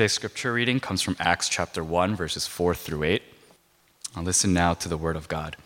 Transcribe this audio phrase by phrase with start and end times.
[0.00, 3.22] Today's scripture reading comes from Acts chapter 1, verses 4 through 8.
[4.16, 5.56] Now listen now to the word of God.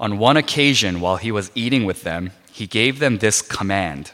[0.00, 4.12] On one occasion, while he was eating with them, he gave them this command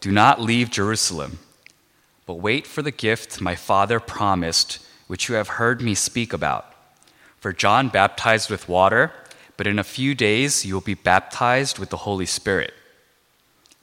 [0.00, 1.38] Do not leave Jerusalem,
[2.26, 4.80] but wait for the gift my Father promised,
[5.10, 6.72] which you have heard me speak about.
[7.40, 9.10] For John baptized with water,
[9.56, 12.72] but in a few days you will be baptized with the Holy Spirit.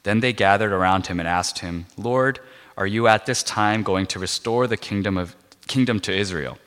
[0.04, 2.40] Then they gathered around him and asked him, Lord,
[2.78, 5.36] are you at this time going to restore the kingdom, of,
[5.68, 6.60] kingdom to Israel?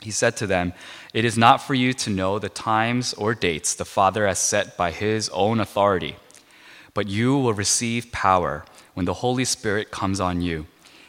[0.00, 0.72] He said to them,
[1.14, 4.76] It is not for you to know the times or dates the Father has set
[4.76, 6.16] by his own authority,
[6.94, 10.66] but you will receive power when the Holy Spirit comes on you,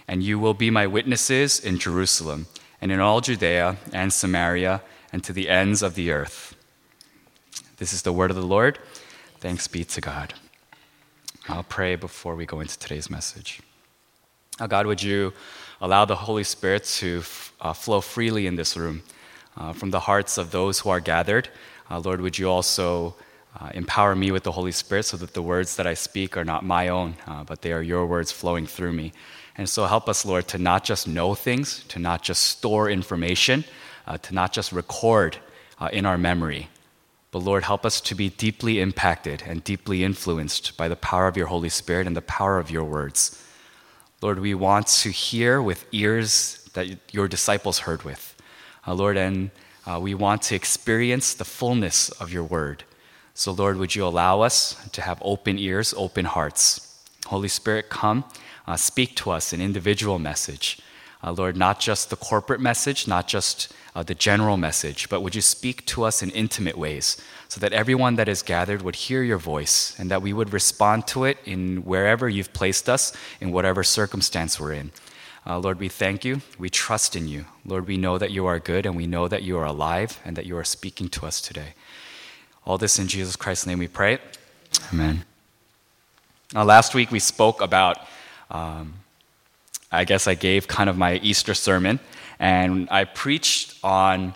[0.07, 2.45] and you will be my witnesses in Jerusalem
[2.81, 6.55] and in all Judea and Samaria and to the ends of the earth.
[7.77, 8.79] This is the word of the Lord.
[9.39, 10.33] Thanks be to God.
[11.47, 13.61] I'll pray before we go into today's message.
[14.59, 15.33] Uh, God, would you
[15.81, 17.23] allow the Holy Spirit to
[17.61, 19.01] uh, flow freely in this room
[19.57, 21.49] uh, from the hearts of those who are gathered?
[21.89, 23.15] Uh, Lord, would you also
[23.57, 26.43] uh, empower me with the Holy Spirit so that the words that I speak are
[26.43, 29.13] not my own, uh, but they are your words flowing through me?
[29.57, 33.65] And so help us, Lord, to not just know things, to not just store information,
[34.21, 35.37] to not just record
[35.91, 36.69] in our memory,
[37.31, 41.37] but Lord, help us to be deeply impacted and deeply influenced by the power of
[41.37, 43.43] your Holy Spirit and the power of your words.
[44.21, 48.35] Lord, we want to hear with ears that your disciples heard with.
[48.87, 49.51] Uh, Lord, and
[49.85, 52.83] uh, we want to experience the fullness of your word.
[53.39, 56.99] So, Lord, would you allow us to have open ears, open hearts?
[57.27, 58.25] Holy Spirit, come,
[58.67, 60.81] uh, speak to us an individual message.
[61.23, 65.35] Uh, Lord, not just the corporate message, not just uh, the general message, but would
[65.35, 67.15] you speak to us in intimate ways
[67.47, 71.07] so that everyone that is gathered would hear your voice and that we would respond
[71.07, 74.91] to it in wherever you've placed us, in whatever circumstance we're in.
[75.47, 76.41] Uh, Lord, we thank you.
[76.57, 77.45] We trust in you.
[77.63, 80.35] Lord, we know that you are good and we know that you are alive and
[80.35, 81.73] that you are speaking to us today.
[82.69, 84.19] All this in Jesus Christ's name we pray.
[84.93, 85.25] Amen.
[86.53, 87.97] Now, last week we spoke about,
[88.51, 88.93] um,
[89.91, 91.99] I guess I gave kind of my Easter sermon
[92.37, 94.35] and I preached on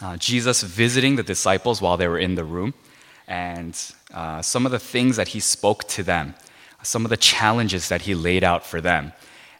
[0.00, 2.72] uh, Jesus visiting the disciples while they were in the room
[3.26, 3.76] and
[4.14, 6.36] uh, some of the things that he spoke to them,
[6.84, 9.12] some of the challenges that he laid out for them.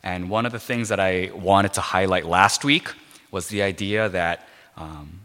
[0.05, 2.93] And one of the things that I wanted to highlight last week
[3.33, 4.47] was the idea that
[4.77, 5.23] um,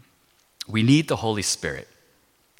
[0.66, 1.86] we need the Holy Spirit.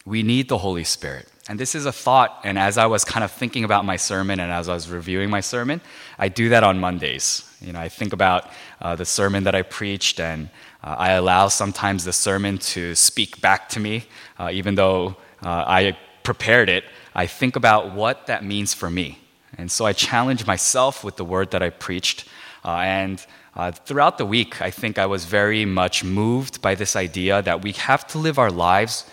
[0.07, 1.29] We need the Holy Spirit.
[1.49, 4.41] And this is a thought, and as I was kind of thinking about my sermon
[4.41, 5.81] and as I was reviewing my sermon,
[6.19, 7.45] I do that on Mondays.
[7.61, 8.49] You know, I think about
[8.81, 10.49] uh, the sermon that I preached, and
[10.83, 14.05] uh, I allow sometimes the sermon to speak back to me,
[14.39, 16.85] uh, even though uh, I prepared it.
[17.15, 19.19] I think about what that means for me.
[19.59, 22.27] And so I challenge myself with the word that I preached.
[22.65, 26.95] Uh, and uh, throughout the week, I think I was very much moved by this
[26.95, 29.05] idea that we have to live our lives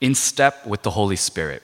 [0.00, 1.62] in step with the Holy Spirit.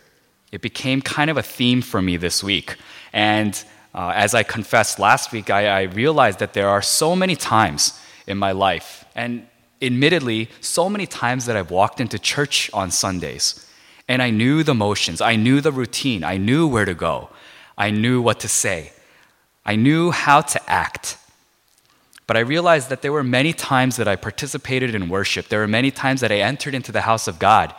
[0.53, 2.77] It became kind of a theme for me this week.
[3.13, 3.63] And
[3.95, 7.99] uh, as I confessed last week, I, I realized that there are so many times
[8.27, 9.47] in my life, and
[9.81, 13.67] admittedly, so many times that I've walked into church on Sundays,
[14.09, 17.31] and I knew the motions, I knew the routine, I knew where to go,
[17.79, 18.93] I knew what to say,
[19.65, 21.19] I knew how to act.
[22.27, 25.47] But I realized that there were many times that I participated in worship.
[25.47, 27.73] There were many times that I entered into the house of God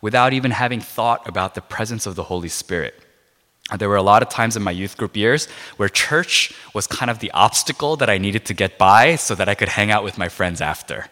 [0.00, 2.94] without even having thought about the presence of the Holy Spirit.
[3.76, 5.46] There were a lot of times in my youth group years
[5.76, 9.48] where church was kind of the obstacle that I needed to get by so that
[9.48, 11.06] I could hang out with my friends after.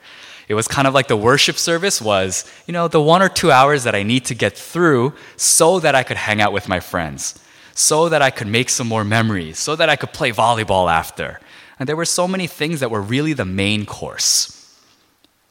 [0.49, 3.53] It was kind of like the worship service was, you know, the one or two
[3.53, 6.81] hours that I need to get through so that I could hang out with my
[6.81, 7.39] friends,
[7.75, 11.39] so that I could make some more memories, so that I could play volleyball after.
[11.79, 14.55] And there were so many things that were really the main course.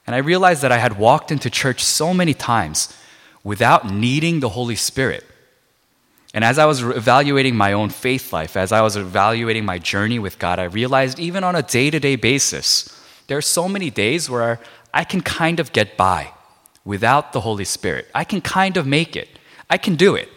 [0.05, 2.93] And I realized that I had walked into church so many times
[3.47, 5.23] without needing the Holy Spirit.
[6.33, 10.19] And as I was evaluating my own faith life, as I was evaluating my journey
[10.19, 12.67] with God, I realized even on a day to day basis,
[13.27, 14.59] there are so many days where
[14.93, 16.33] I can kind of get by
[16.83, 18.09] without the Holy Spirit.
[18.13, 19.29] I can kind of make it.
[19.69, 20.27] I can do it.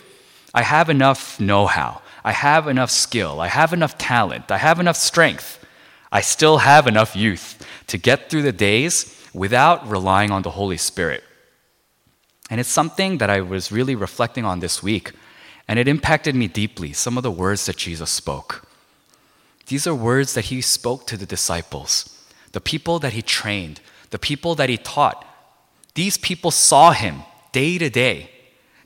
[0.55, 2.03] I have enough know how.
[2.23, 3.41] I have enough skill.
[3.41, 4.53] I have enough talent.
[4.53, 5.59] I have enough strength.
[6.13, 8.95] I still have enough youth to get through the days
[9.35, 11.25] without relying on the Holy Spirit.
[12.51, 15.13] And it's something that I was really reflecting on this week.
[15.67, 18.67] And it impacted me deeply, some of the words that Jesus spoke.
[19.69, 22.21] These are words that he spoke to the disciples,
[22.51, 23.81] the people that he trained,
[24.11, 25.25] the people that he taught,
[25.95, 28.31] these people saw him day to day.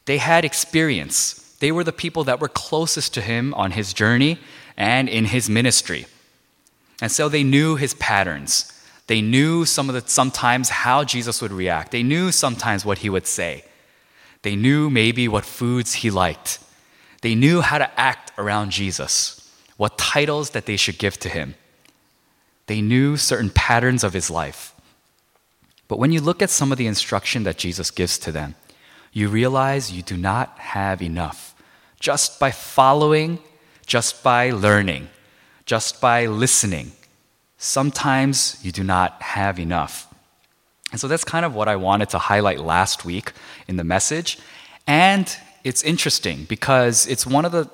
[0.06, 1.34] They had experience.
[1.60, 4.38] They were the people that were closest to him on his journey
[4.76, 6.06] and in his ministry.
[7.00, 8.70] And so they knew his patterns.
[9.06, 11.92] They knew some of the sometimes how Jesus would react.
[11.92, 13.64] They knew sometimes what he would say.
[14.42, 16.58] They knew maybe what foods he liked.
[17.22, 21.54] They knew how to act around Jesus, what titles that they should give to him.
[22.66, 24.74] They knew certain patterns of his life.
[25.88, 28.54] But when you look at some of the instruction that Jesus gives to them,
[29.12, 31.54] you realize you do not have enough.
[32.00, 33.38] Just by following,
[33.86, 35.08] just by learning,
[35.66, 36.92] just by listening,
[37.64, 40.06] sometimes you do not have enough.
[40.92, 43.32] And so that's kind of what I wanted to highlight last week
[43.66, 44.38] in the message.
[44.86, 45.34] And
[45.64, 47.70] it's interesting because it's one of the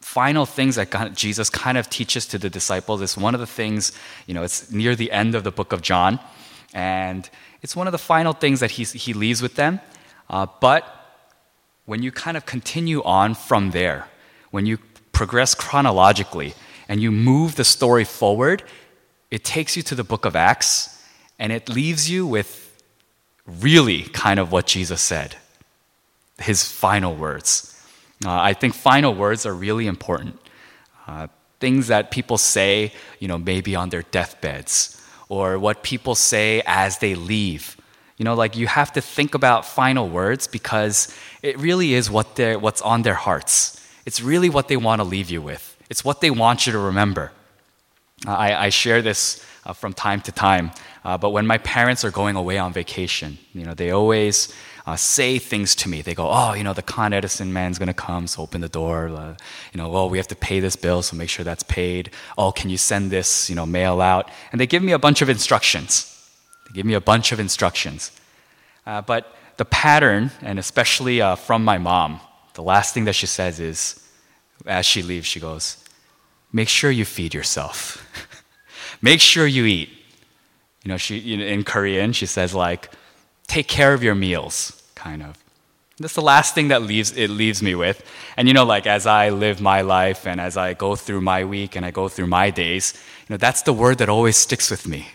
[0.00, 3.02] final things that God, Jesus kind of teaches to the disciples.
[3.02, 3.90] It's one of the things,
[4.26, 6.20] you know, it's near the end of the book of John.
[6.72, 7.28] And
[7.62, 9.80] it's one of the final things that he's, he leaves with them.
[10.30, 10.84] Uh, but
[11.86, 14.06] when you kind of continue on from there,
[14.52, 14.78] when you
[15.10, 16.54] progress chronologically
[16.88, 18.62] and you move the story forward,
[19.30, 21.02] it takes you to the book of Acts
[21.38, 22.62] and it leaves you with
[23.46, 25.36] really kind of what Jesus said,
[26.38, 27.72] his final words.
[28.24, 30.38] Uh, I think final words are really important.
[31.06, 31.28] Uh,
[31.60, 36.98] things that people say, you know, maybe on their deathbeds, or what people say as
[36.98, 37.76] they leave.
[38.16, 42.36] You know, like you have to think about final words because it really is what
[42.36, 43.80] they're, what's on their hearts.
[44.06, 45.75] It's really what they want to leave you with.
[45.88, 47.32] It's what they want you to remember.
[48.26, 50.70] Uh, I, I, share this uh, from time to time,
[51.04, 54.54] uh, but when my parents are going away on vacation, you know, they always
[54.86, 56.00] uh, say things to me.
[56.00, 59.08] They go, "Oh, you know, the Con Edison man's gonna come, so open the door."
[59.08, 59.36] Uh,
[59.72, 62.52] you know, "Well, we have to pay this bill, so make sure that's paid." "Oh,
[62.52, 65.28] can you send this, you know, mail out?" And they give me a bunch of
[65.28, 66.10] instructions.
[66.66, 68.12] They give me a bunch of instructions.
[68.86, 72.20] Uh, but the pattern, and especially from my mom,
[72.54, 74.05] the last thing that she says is,
[74.64, 75.84] as she leaves, she goes,
[76.52, 78.04] "Make sure you feed yourself.
[79.02, 79.90] make sure you eat."
[80.84, 82.90] You know, she in Korean she says like
[83.46, 85.36] take care of your meals, kind of.
[85.98, 88.04] That's the last thing that leaves, it leaves me with.
[88.36, 91.44] And you know, like as I live my life and as I go through my
[91.44, 92.92] week and I go through my days,
[93.26, 95.08] you know, that's the word that always sticks with me.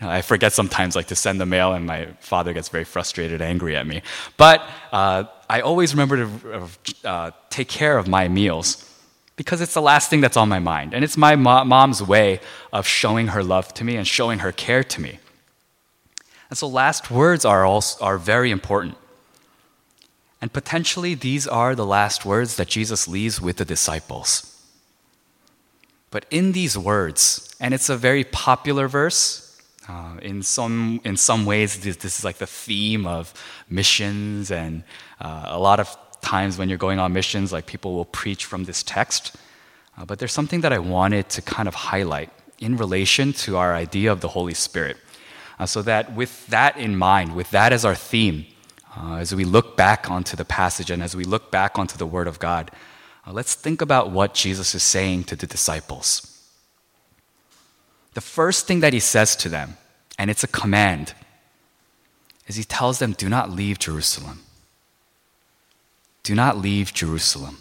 [0.00, 2.84] You know, I forget sometimes like to send the mail and my father gets very
[2.84, 4.02] frustrated, angry at me.
[4.36, 4.62] But
[4.92, 6.68] uh, I always remember to
[7.04, 8.90] uh, take care of my meals
[9.36, 10.94] because it's the last thing that's on my mind.
[10.94, 12.40] And it's my mo- mom's way
[12.72, 15.18] of showing her love to me and showing her care to me.
[16.50, 18.96] And so, last words are, also, are very important.
[20.40, 24.50] And potentially, these are the last words that Jesus leaves with the disciples.
[26.10, 29.43] But in these words, and it's a very popular verse,
[29.88, 33.34] uh, in, some, in some ways, this, this, is like the theme of
[33.68, 34.82] missions, and
[35.20, 38.64] uh, a lot of times when you're going on missions, like people will preach from
[38.64, 39.36] this text.
[39.96, 43.74] Uh, but there's something that I wanted to kind of highlight in relation to our
[43.74, 44.96] idea of the Holy Spirit.
[45.58, 48.46] Uh, so that with that in mind, with that as our theme,
[48.96, 52.06] uh, as we look back onto the passage and as we look back onto the
[52.06, 52.70] Word of God,
[53.26, 56.33] uh, let's think about what Jesus is saying to the disciples.
[58.14, 59.76] The first thing that he says to them,
[60.18, 61.14] and it's a command,
[62.46, 64.42] is he tells them, Do not leave Jerusalem.
[66.22, 67.58] Do not leave Jerusalem.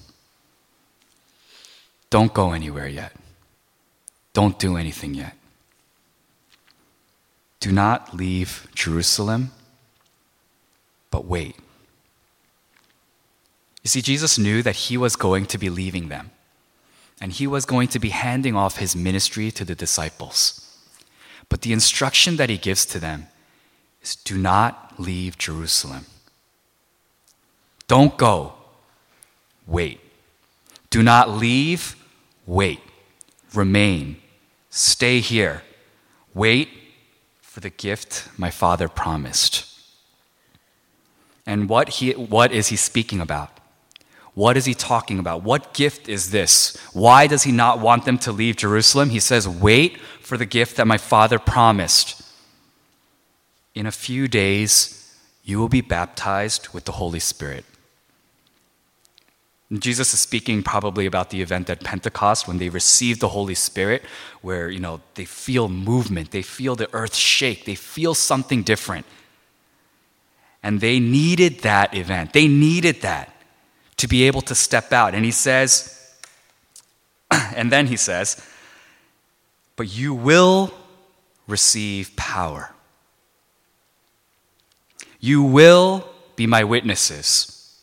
[2.09, 3.13] Don't go anywhere yet.
[4.33, 5.35] Don't do anything yet.
[7.59, 9.51] Do not leave Jerusalem,
[11.09, 11.55] but wait.
[13.83, 16.31] You see, Jesus knew that he was going to be leaving them,
[17.23, 20.77] and he was going to be handing off his ministry to the disciples.
[21.47, 23.27] But the instruction that he gives to them
[24.01, 26.05] is do not leave Jerusalem.
[27.87, 28.55] Don't go.
[29.65, 30.01] Wait.
[30.89, 31.95] Do not leave.
[32.45, 32.81] Wait.
[33.53, 34.17] Remain.
[34.69, 35.63] Stay here.
[36.33, 36.67] Wait
[37.41, 39.65] for the gift my father promised.
[41.45, 43.52] And what, he, what is he speaking about?
[44.35, 45.43] What is he talking about?
[45.43, 46.75] What gift is this?
[46.91, 49.09] Why does he not want them to leave Jerusalem?
[49.09, 52.21] He says, Wait for the gift that my father promised.
[53.75, 57.65] In a few days, you will be baptized with the Holy Spirit.
[59.71, 64.03] Jesus is speaking probably about the event at Pentecost when they received the Holy Spirit,
[64.41, 69.05] where you know they feel movement, they feel the earth shake, they feel something different.
[70.61, 72.33] And they needed that event.
[72.33, 73.32] They needed that
[74.03, 75.15] to be able to step out.
[75.15, 75.97] And he says,
[77.55, 78.45] and then he says,
[79.77, 80.73] but you will
[81.47, 82.69] receive power
[85.21, 86.05] You will
[86.35, 87.81] be my witnesses.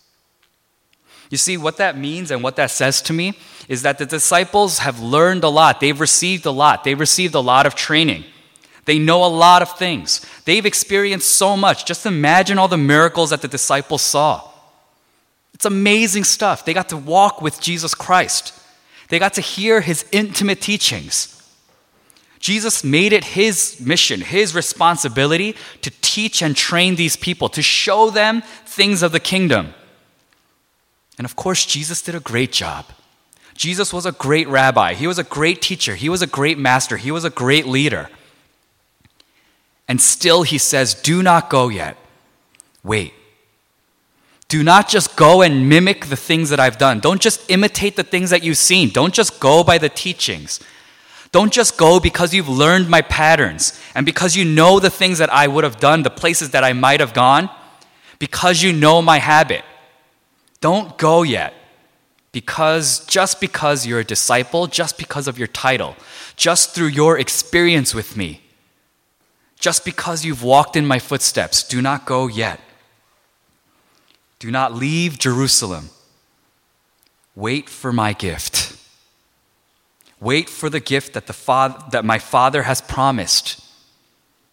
[1.31, 4.81] You see, what that means and what that says to me is that the disciples
[4.81, 5.81] have learned a lot.
[5.81, 6.85] They've received a lot.
[6.85, 8.25] They've received a lot of training.
[8.85, 10.21] They know a lot of things.
[10.45, 11.87] They've experienced so much.
[11.87, 14.50] Just imagine all the miracles that the disciples saw.
[15.61, 16.65] It's amazing stuff.
[16.65, 18.59] They got to walk with Jesus Christ,
[19.11, 21.37] they got to hear his intimate teachings.
[22.39, 28.09] Jesus made it his mission, his responsibility to teach and train these people, to show
[28.09, 29.75] them things of the kingdom.
[31.19, 32.87] And of course, Jesus did a great job.
[33.53, 36.97] Jesus was a great rabbi, he was a great teacher, he was a great master,
[36.97, 38.09] he was a great leader.
[39.87, 41.99] And still, he says, Do not go yet.
[42.83, 43.13] Wait.
[44.51, 46.99] Do not just go and mimic the things that I've done.
[46.99, 48.89] Don't just imitate the things that you've seen.
[48.91, 50.59] Don't just go by the teachings.
[51.31, 55.33] Don't just go because you've learned my patterns and because you know the things that
[55.33, 57.49] I would have done, the places that I might have gone,
[58.19, 59.65] because you know my habit.
[60.61, 61.55] Don't go yet.
[62.33, 65.95] Because just because you're a disciple, just because of your title,
[66.35, 68.41] just through your experience with me,
[69.61, 72.59] just because you've walked in my footsteps, do not go yet.
[74.41, 75.91] Do not leave Jerusalem.
[77.37, 78.77] Wait for my gift.
[80.19, 83.63] Wait for the gift that, the father, that my Father has promised.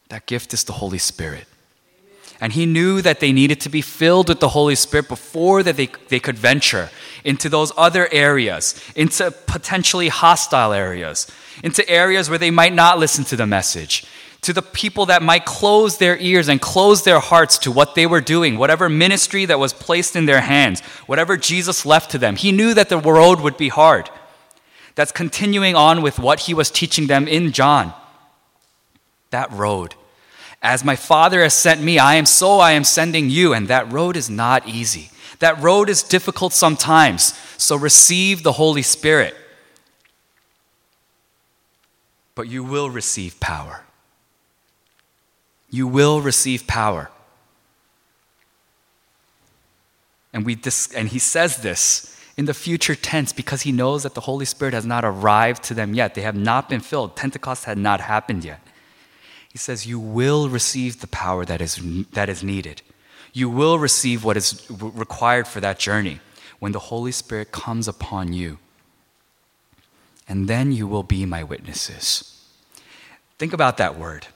[0.09, 1.45] That gift is the Holy Spirit.
[2.39, 5.75] And he knew that they needed to be filled with the Holy Spirit before that
[5.75, 6.91] they, they could venture
[7.23, 11.27] into those other areas, into potentially hostile areas,
[11.63, 14.05] into areas where they might not listen to the message,
[14.41, 18.05] to the people that might close their ears and close their hearts to what they
[18.05, 22.35] were doing, whatever ministry that was placed in their hands, whatever Jesus left to them.
[22.35, 24.09] He knew that the road would be hard.
[24.95, 27.93] That's continuing on with what he was teaching them in John.
[29.31, 29.95] That road.
[30.61, 33.53] As my Father has sent me, I am so I am sending you.
[33.53, 35.11] And that road is not easy.
[35.39, 37.37] That road is difficult sometimes.
[37.57, 39.35] So receive the Holy Spirit.
[42.33, 43.83] But you will receive power.
[45.69, 47.09] You will receive power.
[50.33, 54.13] And, we dis- and he says this in the future tense because he knows that
[54.13, 56.13] the Holy Spirit has not arrived to them yet.
[56.13, 57.15] They have not been filled.
[57.15, 58.61] Pentecost had not happened yet.
[59.51, 61.81] He says, You will receive the power that is,
[62.11, 62.83] that is needed.
[63.33, 66.19] You will receive what is required for that journey
[66.59, 68.59] when the Holy Spirit comes upon you.
[70.29, 72.45] And then you will be my witnesses.
[73.37, 74.27] Think about that word.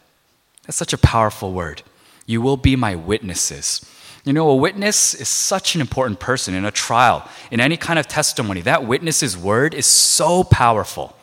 [0.65, 1.83] That's such a powerful word.
[2.25, 3.85] You will be my witnesses.
[4.23, 7.97] You know, a witness is such an important person in a trial, in any kind
[7.97, 8.61] of testimony.
[8.61, 11.15] That witness's word is so powerful.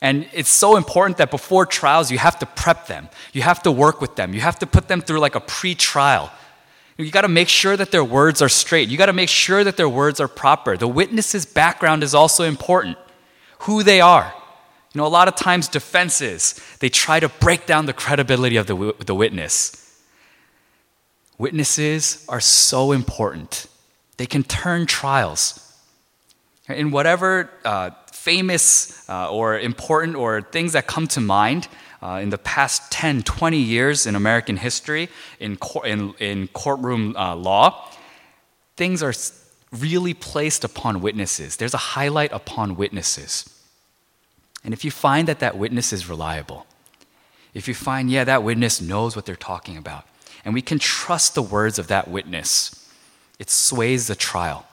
[0.00, 3.08] And it's so important that before trials, you have to prep them.
[3.32, 4.34] You have to work with them.
[4.34, 6.32] You have to put them through like a pre trial.
[6.96, 8.88] You got to make sure that their words are straight.
[8.88, 10.76] You got to make sure that their words are proper.
[10.76, 12.96] The witness's background is also important,
[13.60, 14.32] who they are.
[14.94, 18.68] You know, a lot of times defenses, they try to break down the credibility of
[18.68, 19.80] the, the witness.
[21.36, 23.66] Witnesses are so important.
[24.18, 25.60] They can turn trials.
[26.68, 31.66] In whatever uh, famous uh, or important or things that come to mind
[32.00, 35.08] uh, in the past 10, 20 years in American history,
[35.40, 37.90] in, cor- in, in courtroom uh, law,
[38.76, 39.12] things are
[39.72, 41.56] really placed upon witnesses.
[41.56, 43.53] There's a highlight upon witnesses.
[44.64, 46.66] And if you find that that witness is reliable,
[47.52, 50.06] if you find, yeah, that witness knows what they're talking about,
[50.44, 52.90] and we can trust the words of that witness,
[53.38, 54.66] it sways the trial,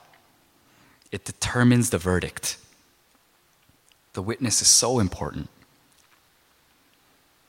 [1.10, 2.56] it determines the verdict.
[4.14, 5.48] The witness is so important.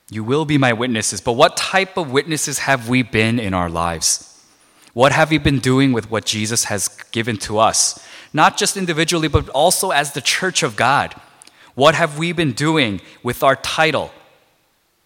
[0.10, 3.70] You will be my witnesses, but what type of witnesses have we been in our
[3.70, 4.30] lives?
[4.94, 8.06] What have we been doing with what Jesus has given to us?
[8.32, 11.20] Not just individually, but also as the church of God.
[11.76, 14.12] What have we been doing with our title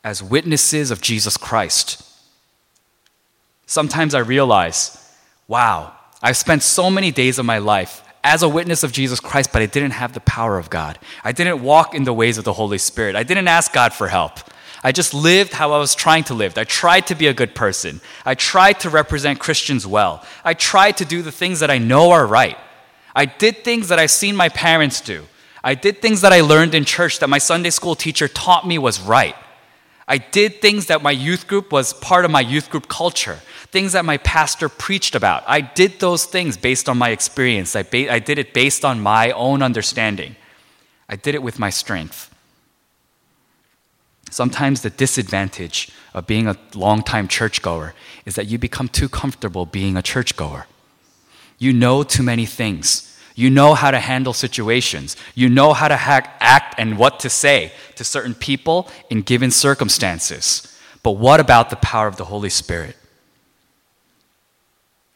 [0.03, 2.03] as witnesses of Jesus Christ?
[3.65, 5.13] Sometimes I realize,
[5.47, 9.51] wow, I've spent so many days of my life as a witness of Jesus Christ,
[9.53, 10.99] but I didn't have the power of God.
[11.23, 13.15] I didn't walk in the ways of the Holy Spirit.
[13.15, 14.39] I didn't ask God for help.
[14.83, 16.57] I just lived how I was trying to live.
[16.57, 18.01] I tried to be a good person.
[18.25, 20.25] I tried to represent Christians well.
[20.43, 22.57] I tried to do the things that I know are right.
[23.15, 25.25] I did things that I've seen my parents do.
[25.67, 28.77] I did things that I learned in church that my Sunday school teacher taught me
[28.77, 29.35] was right.
[30.07, 33.91] I did things that my youth group was part of my youth group culture, things
[33.91, 35.43] that my pastor preached about.
[35.45, 37.75] I did those things based on my experience.
[37.75, 40.37] I, ba- I did it based on my own understanding.
[41.09, 42.33] I did it with my strength.
[44.29, 47.93] Sometimes the disadvantage of being a long-time churchgoer
[48.25, 50.65] is that you become too comfortable being a churchgoer.
[51.57, 53.06] You know too many things.
[53.37, 55.15] You know how to handle situations.
[55.35, 59.51] You know how to hack, act and what to say to certain people in given
[59.51, 60.75] circumstances.
[61.03, 62.97] But what about the power of the Holy Spirit?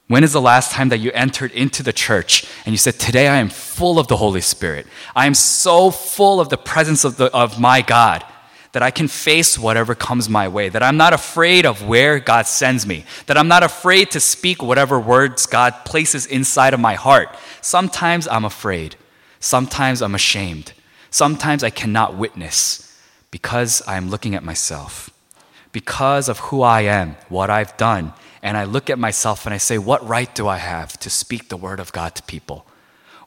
[0.07, 3.27] When is the last time that you entered into the church and you said, Today
[3.27, 4.85] I am full of the Holy Spirit?
[5.15, 8.23] I am so full of the presence of, the, of my God
[8.71, 12.47] that I can face whatever comes my way, that I'm not afraid of where God
[12.47, 16.93] sends me, that I'm not afraid to speak whatever words God places inside of my
[16.93, 17.35] heart.
[17.61, 18.95] Sometimes I'm afraid.
[19.39, 20.73] Sometimes I'm ashamed.
[21.09, 22.87] Sometimes I cannot witness
[23.31, 25.09] because I'm looking at myself,
[25.71, 28.13] because of who I am, what I've done,
[28.43, 31.49] and I look at myself and I say, What right do I have to speak
[31.49, 32.65] the word of God to people?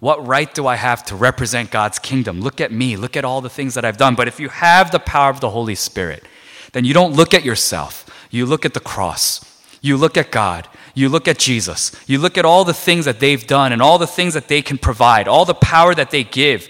[0.04, 2.42] What right do I have to represent God's kingdom?
[2.42, 4.14] Look at me, look at all the things that I've done.
[4.14, 6.24] But if you have the power of the Holy Spirit,
[6.72, 9.42] then you don't look at yourself, you look at the cross,
[9.80, 13.18] you look at God, you look at Jesus, you look at all the things that
[13.18, 16.22] they've done and all the things that they can provide, all the power that they
[16.22, 16.68] give,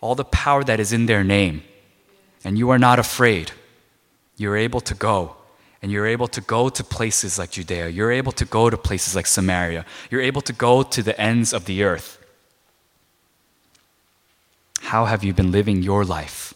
[0.00, 1.62] all the power that is in their name.
[2.44, 3.52] And you are not afraid.
[4.36, 5.36] You're able to go
[5.82, 7.90] and you're able to go to places like Judea.
[7.90, 9.86] You're able to go to places like Samaria.
[10.10, 12.18] You're able to go to the ends of the earth.
[14.92, 16.52] How have you been living your life?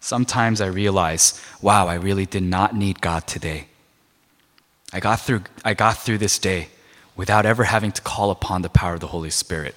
[0.00, 3.66] Sometimes I realize, wow, I really did not need God today.
[4.94, 6.68] I got through, I got through this day
[7.14, 9.74] without ever having to call upon the power of the Holy Spirit.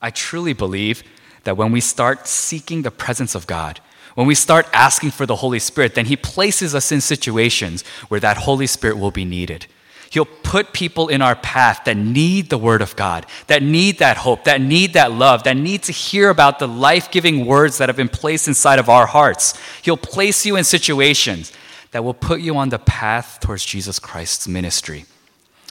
[0.00, 1.02] I truly believe
[1.42, 3.80] that when we start seeking the presence of God,
[4.14, 8.20] when we start asking for the Holy Spirit, then He places us in situations where
[8.20, 9.66] that Holy Spirit will be needed.
[10.10, 14.16] He'll put people in our path that need the Word of God, that need that
[14.16, 17.88] hope, that need that love, that need to hear about the life giving words that
[17.88, 19.54] have been placed inside of our hearts.
[19.82, 21.52] He'll place you in situations
[21.92, 25.04] that will put you on the path towards Jesus Christ's ministry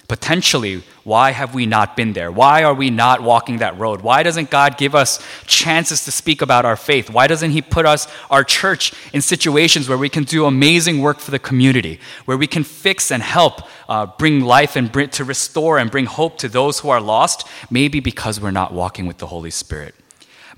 [0.10, 2.32] potentially, why have we not been there?
[2.32, 4.02] Why are we not walking that road?
[4.02, 7.10] Why doesn't God give us chances to speak about our faith?
[7.10, 11.20] Why doesn't He put us, our church, in situations where we can do amazing work
[11.20, 15.24] for the community, where we can fix and help uh, bring life and bring, to
[15.24, 17.48] restore and bring hope to those who are lost?
[17.70, 19.94] Maybe because we're not walking with the Holy Spirit.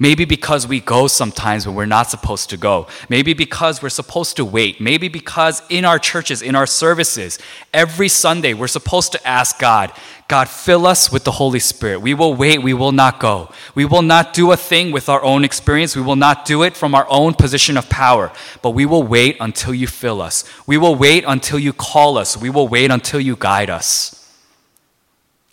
[0.02, 2.88] Maybe because we go sometimes when we're not supposed to go.
[3.08, 4.82] Maybe because we're supposed to wait.
[4.82, 7.38] Maybe because in our churches, in our services,
[7.72, 9.92] every Sunday we're supposed to ask God,
[10.28, 12.00] God, fill us with the Holy Spirit.
[12.00, 12.64] We will wait.
[12.64, 13.52] We will not go.
[13.76, 15.96] We will not do a thing with our own experience.
[15.96, 18.32] We will not do it from our own position of power.
[18.64, 20.46] But we will wait until you fill us.
[20.66, 22.36] We will wait until you call us.
[22.36, 24.34] We will wait until you guide us.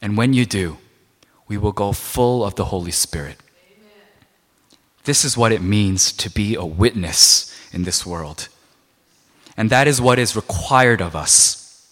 [0.00, 0.78] And when you do,
[1.48, 3.36] we will go full of the Holy Spirit.
[5.08, 8.48] This is what it means to be a witness in this world.
[9.56, 11.88] And that is what is required of us.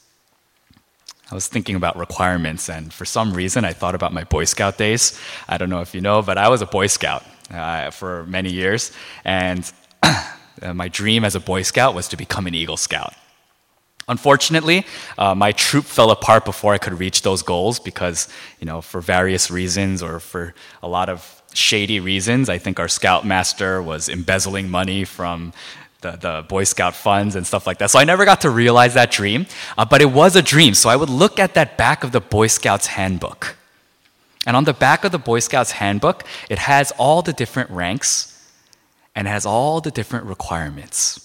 [1.30, 4.76] I was thinking about requirements, and for some reason, I thought about my Boy Scout
[4.76, 5.18] days.
[5.48, 8.52] I don't know if you know, but I was a Boy Scout uh, for many
[8.52, 8.92] years.
[9.24, 9.72] And
[10.74, 13.14] my dream as a Boy Scout was to become an Eagle Scout.
[14.08, 14.84] Unfortunately,
[15.16, 18.28] uh, my troop fell apart before I could reach those goals because,
[18.60, 22.48] you know, for various reasons or for a lot of shady reasons.
[22.48, 25.52] I think our scoutmaster was embezzling money from
[26.00, 27.90] the, the Boy Scout funds and stuff like that.
[27.90, 30.74] So I never got to realize that dream, uh, but it was a dream.
[30.74, 33.56] So I would look at that back of the Boy Scouts handbook.
[34.46, 38.32] And on the back of the Boy Scouts handbook, it has all the different ranks
[39.14, 41.22] and it has all the different requirements.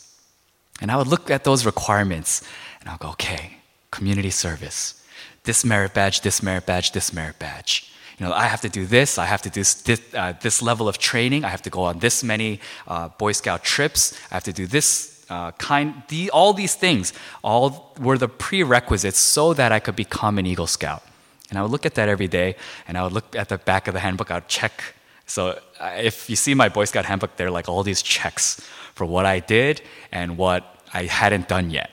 [0.82, 2.42] And I would look at those requirements
[2.80, 3.58] and I'll go, okay,
[3.92, 5.06] community service,
[5.44, 7.92] this merit badge, this merit badge, this merit badge
[8.22, 10.98] know, I have to do this, I have to do this, uh, this level of
[10.98, 14.54] training, I have to go on this many uh, Boy Scout trips, I have to
[14.54, 19.80] do this uh, kind, the, all these things, all were the prerequisites so that I
[19.80, 21.04] could become an Eagle Scout.
[21.50, 22.56] And I would look at that every day,
[22.88, 24.96] and I would look at the back of the handbook, I would check.
[25.26, 28.60] So uh, if you see my Boy Scout handbook, there are like all these checks
[28.94, 29.82] for what I did
[30.12, 31.90] and what I hadn't done yet.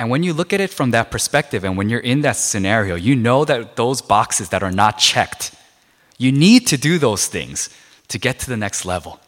[0.00, 2.94] And when you look at it from that perspective, and when you're in that scenario,
[2.94, 5.54] you know that those boxes that are not checked,
[6.16, 7.68] you need to do those things
[8.08, 9.20] to get to the next level.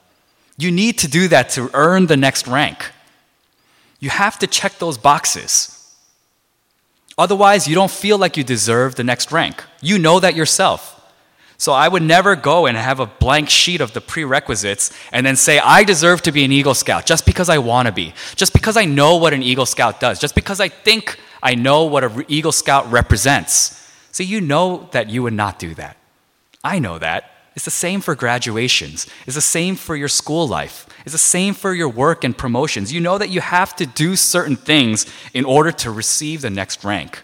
[0.57, 2.91] You need to do that to earn the next rank.
[4.01, 5.95] You have to check those boxes.
[7.19, 9.63] Otherwise, you don't feel like you deserve the next rank.
[9.83, 11.02] You know that yourself.
[11.63, 15.37] So I would never go and have a blank sheet of the prerequisites and then
[15.37, 18.53] say, I deserve to be an Eagle Scout just because I want to be, just
[18.53, 22.03] because I know what an Eagle Scout does, just because I think I know what
[22.03, 23.81] an Eagle Scout represents.
[24.11, 25.97] So you know that you would not do that.
[26.65, 29.07] I know that It's the same for graduations.
[29.27, 30.87] It's the same for your school life.
[31.05, 32.93] It's the same for your work and promotions.
[32.93, 36.83] You know that you have to do certain things in order to receive the next
[36.83, 37.23] rank.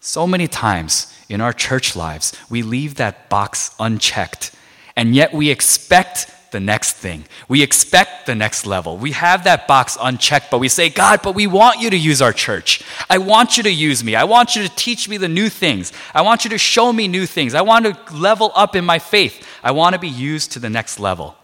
[0.00, 4.50] So many times in our church lives, we leave that box unchecked,
[4.96, 7.24] and yet we expect the next thing.
[7.48, 8.96] We expect the next level.
[8.96, 12.20] We have that box unchecked, but we say, God, but we want you to use
[12.20, 12.82] our church.
[13.08, 14.16] I want you to use me.
[14.16, 15.92] I want you to teach me the new things.
[16.12, 17.54] I want you to show me new things.
[17.54, 19.46] I want to level up in my faith.
[19.62, 21.36] I want to be used to the next level.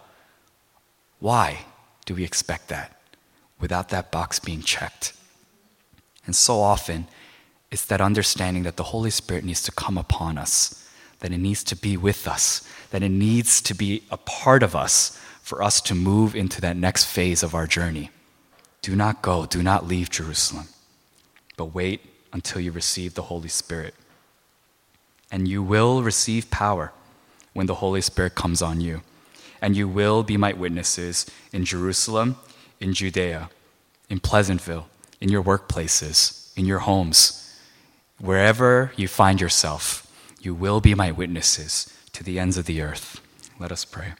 [1.19, 1.59] Why
[2.05, 2.99] do we expect that
[3.59, 5.13] without that box being checked?
[6.25, 7.07] And so often,
[7.71, 10.87] it's that understanding that the Holy Spirit needs to come upon us,
[11.19, 14.75] that it needs to be with us, that it needs to be a part of
[14.75, 18.09] us for us to move into that next phase of our journey.
[18.81, 20.67] Do not go, do not leave Jerusalem,
[21.57, 22.01] but wait
[22.31, 23.93] until you receive the Holy Spirit.
[25.29, 26.93] And you will receive power
[27.53, 29.01] when the Holy Spirit comes on you.
[29.61, 32.37] And you will be my witnesses in Jerusalem,
[32.79, 33.49] in Judea,
[34.09, 34.87] in Pleasantville,
[35.19, 37.46] in your workplaces, in your homes,
[38.19, 40.03] wherever you find yourself.
[40.41, 43.21] You will be my witnesses to the ends of the earth.
[43.59, 44.13] Let us pray.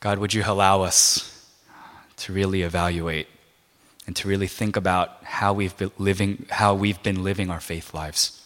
[0.00, 1.48] God, would you allow us
[2.16, 3.28] to really evaluate
[4.04, 7.94] and to really think about how we've been living, how we've been living our faith
[7.94, 8.44] lives?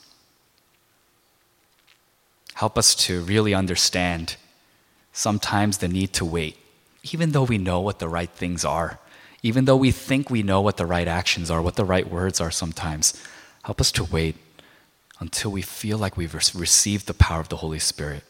[2.52, 4.36] Help us to really understand
[5.12, 6.58] sometimes the need to wait,
[7.12, 8.98] even though we know what the right things are,
[9.42, 12.40] even though we think we know what the right actions are, what the right words
[12.40, 13.22] are sometimes.
[13.64, 14.36] Help us to wait
[15.20, 18.24] until we feel like we've received the power of the Holy Spirit.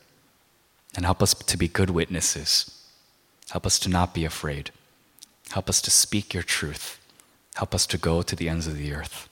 [0.94, 2.84] And help us to be good witnesses.
[3.50, 4.70] Help us to not be afraid.
[5.50, 6.98] Help us to speak your truth.
[7.54, 9.28] Help us to go to the ends of the earth.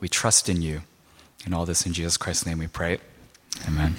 [0.00, 0.82] We trust in you.
[1.44, 2.98] And all this in Jesus Christ's name we pray.
[3.68, 3.94] Amen.